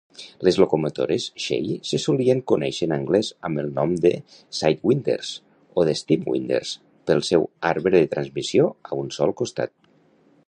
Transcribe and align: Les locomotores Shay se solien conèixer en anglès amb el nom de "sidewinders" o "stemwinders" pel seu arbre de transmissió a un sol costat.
Les 0.45 0.55
locomotores 0.61 1.25
Shay 1.43 1.73
se 1.89 1.99
solien 2.05 2.39
conèixer 2.51 2.87
en 2.89 2.95
anglès 2.95 3.29
amb 3.49 3.61
el 3.63 3.69
nom 3.75 3.93
de 4.07 4.11
"sidewinders" 4.61 5.29
o 5.81 5.85
"stemwinders" 6.01 6.71
pel 7.11 7.21
seu 7.29 7.45
arbre 7.73 7.93
de 8.03 8.09
transmissió 8.15 8.71
a 8.91 8.97
un 9.03 9.13
sol 9.19 9.35
costat. 9.43 9.75